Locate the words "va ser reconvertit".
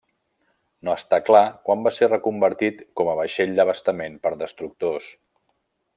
1.87-2.81